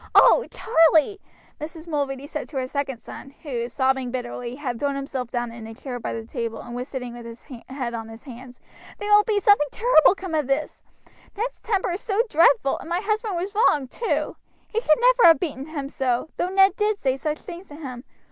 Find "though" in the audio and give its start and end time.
16.35-16.49